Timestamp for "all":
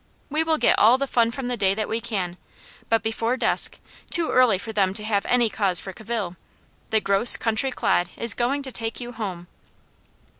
0.79-0.97